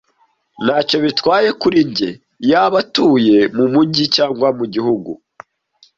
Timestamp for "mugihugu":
4.57-5.11